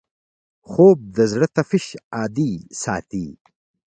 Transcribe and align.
خوب 0.69 0.97
د 1.17 1.19
زړه 1.31 1.47
تپش 1.55 1.85
عادي 2.15 2.51
ساتي 2.83 3.27